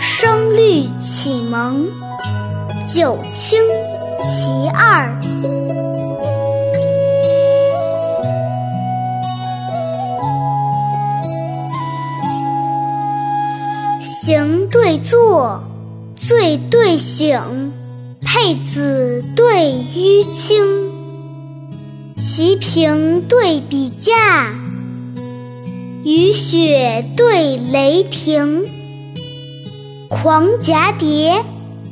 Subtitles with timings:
[0.00, 1.86] 声律启蒙
[2.94, 3.60] 九清
[4.18, 5.20] 其二。
[14.00, 15.60] 行对坐，
[16.16, 17.72] 醉对醒，
[18.20, 20.64] 佩子对淤青，
[22.16, 24.54] 齐平对比价，
[26.04, 28.64] 雨雪对雷霆，
[30.08, 31.44] 狂蛱蝶，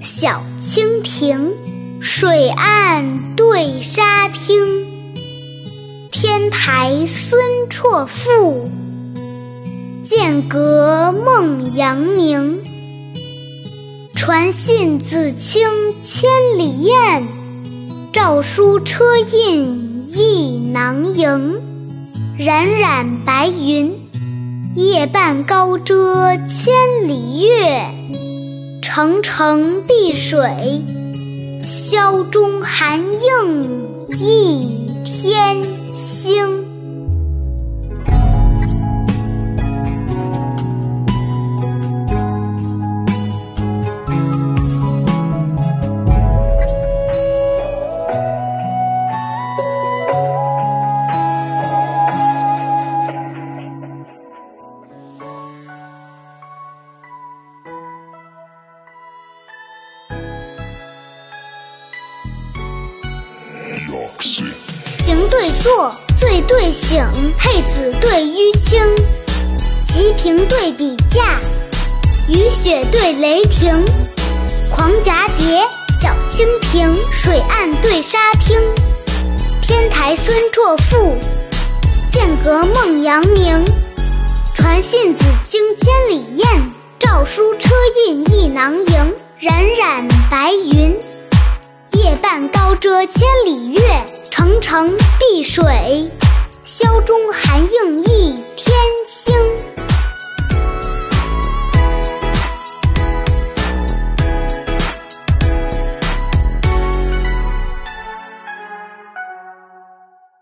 [0.00, 1.52] 小蜻蜓，
[2.00, 4.56] 水岸对沙汀，
[6.10, 8.70] 天台孙绰赋。
[10.02, 12.60] 剑阁孟阳明，
[14.14, 15.68] 传信子清
[16.02, 17.28] 千里雁，
[18.10, 21.60] 诏书车印一囊萤。
[22.38, 23.92] 冉冉白云，
[24.74, 27.86] 夜半高遮千里月。
[28.82, 30.82] 澄澄碧水，
[31.64, 35.56] 霄中寒映一天
[35.90, 36.67] 星。
[65.18, 67.04] 行对坐，醉对醒，
[67.36, 68.80] 佩子对淤青，
[69.82, 71.40] 齐平对比价，
[72.28, 73.84] 雨雪对雷霆，
[74.70, 75.66] 狂蛱蝶，
[76.00, 78.56] 小蜻蜓，水岸对沙汀，
[79.60, 81.16] 天台孙绰赋，
[82.12, 83.64] 剑阁孟阳明，
[84.54, 86.46] 传信子清千里雁，
[87.00, 87.70] 诏书车
[88.06, 90.96] 印一囊萤，冉冉白云，
[92.08, 93.82] 夜半高遮千里月。
[94.30, 96.10] 澄澄碧水，
[96.64, 98.74] 箫中寒映一天
[99.06, 99.36] 星。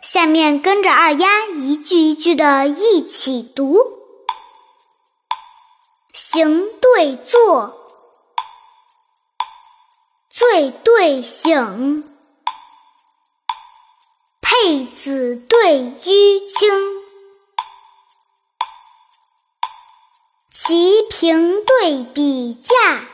[0.00, 3.78] 下面跟着二丫一句一句的一起读：
[6.14, 7.84] 行对坐，
[10.50, 12.02] 醉对醒。
[14.40, 16.70] 佩子对淤青，
[20.50, 23.04] 齐平对比价，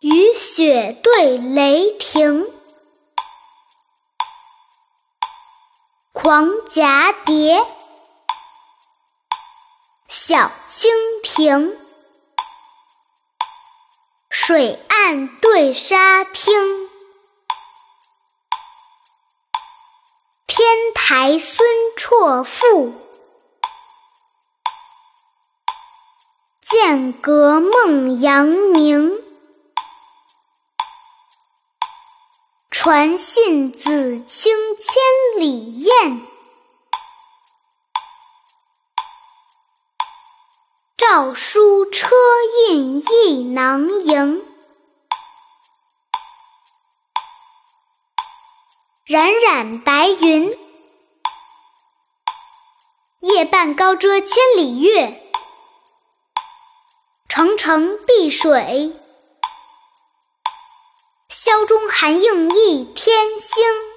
[0.00, 2.52] 雨雪对雷霆，
[6.12, 7.66] 狂蛱蝶，
[10.06, 10.90] 小蜻
[11.22, 11.79] 蜓，
[14.50, 16.52] 水岸对沙汀。
[20.48, 21.64] 天台孙
[21.96, 22.92] 绰赋，
[26.68, 29.22] 剑阁孟阳明，
[32.72, 36.26] 传信子清千里雁，
[41.00, 42.14] 诏书车
[42.68, 44.44] 印一囊萤。
[49.06, 50.54] 冉冉白云，
[53.20, 55.32] 夜半高遮千里月。
[57.30, 58.92] 澄澄碧水，
[61.30, 63.89] 霄中寒映一天星。